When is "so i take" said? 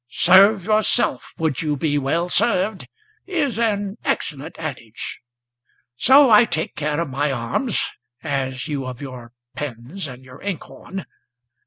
5.95-6.75